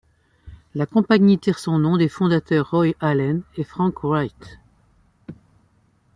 [0.73, 4.57] La compagnie tire son nom des fondateurs Roy Allen et Frank Wright.